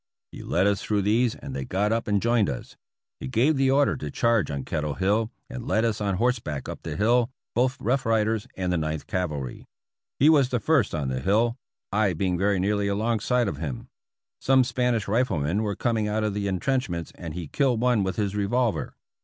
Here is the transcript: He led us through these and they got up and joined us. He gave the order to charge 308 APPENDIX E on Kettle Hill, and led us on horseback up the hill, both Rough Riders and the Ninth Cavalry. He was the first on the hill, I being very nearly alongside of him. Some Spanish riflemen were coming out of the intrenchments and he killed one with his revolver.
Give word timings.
He 0.31 0.41
led 0.41 0.65
us 0.65 0.81
through 0.81 1.03
these 1.03 1.35
and 1.35 1.55
they 1.55 1.63
got 1.63 1.91
up 1.91 2.07
and 2.07 2.19
joined 2.19 2.49
us. 2.49 2.75
He 3.19 3.27
gave 3.27 3.55
the 3.55 3.69
order 3.69 3.95
to 3.97 4.09
charge 4.09 4.47
308 4.47 4.63
APPENDIX 4.63 4.71
E 4.71 4.73
on 4.73 4.81
Kettle 4.81 4.93
Hill, 4.95 5.31
and 5.47 5.67
led 5.67 5.85
us 5.85 6.01
on 6.01 6.15
horseback 6.15 6.67
up 6.67 6.81
the 6.81 6.95
hill, 6.95 7.29
both 7.53 7.79
Rough 7.79 8.03
Riders 8.07 8.47
and 8.57 8.73
the 8.73 8.79
Ninth 8.79 9.05
Cavalry. 9.05 9.67
He 10.17 10.27
was 10.27 10.49
the 10.49 10.59
first 10.59 10.95
on 10.95 11.09
the 11.09 11.19
hill, 11.21 11.55
I 11.91 12.13
being 12.13 12.35
very 12.35 12.59
nearly 12.59 12.87
alongside 12.87 13.47
of 13.47 13.57
him. 13.57 13.89
Some 14.39 14.63
Spanish 14.63 15.07
riflemen 15.07 15.61
were 15.61 15.75
coming 15.75 16.07
out 16.07 16.23
of 16.23 16.33
the 16.33 16.47
intrenchments 16.47 17.11
and 17.13 17.35
he 17.35 17.47
killed 17.47 17.79
one 17.79 18.01
with 18.03 18.15
his 18.15 18.35
revolver. 18.35 18.95